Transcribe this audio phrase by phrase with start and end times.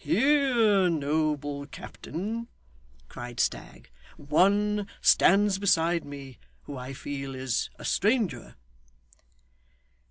[0.03, 2.47] 'Here, noble captain!'
[3.07, 3.87] cried Stagg.
[4.17, 8.55] 'One stands beside me who I feel is a stranger.